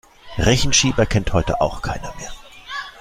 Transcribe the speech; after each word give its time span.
Rechenschieber 0.39 1.05
kennt 1.05 1.31
heute 1.31 1.61
auch 1.61 1.83
keiner 1.83 2.15
mehr. 2.15 2.31